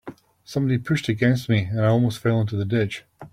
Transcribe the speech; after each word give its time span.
Somebody 0.43 0.79
pushed 0.79 1.09
against 1.09 1.47
me, 1.47 1.65
and 1.65 1.79
I 1.85 1.89
almost 1.89 2.17
fell 2.17 2.41
into 2.41 2.55
the 2.55 2.65
ditch. 2.65 3.03